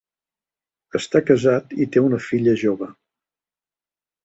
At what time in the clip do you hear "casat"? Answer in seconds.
1.27-1.77